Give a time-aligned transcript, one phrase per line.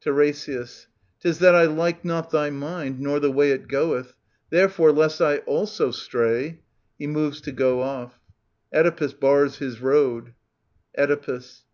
[0.00, 0.86] TiRESIAS.
[1.20, 4.14] 'Tis that I like not thy mind, nor the way It goeth.
[4.48, 6.60] Therefore, lest I also stray...
[6.98, 8.18] [He moves to go of.
[8.72, 10.32] Oedipus bars his road,
[10.96, 11.64] Oedipus.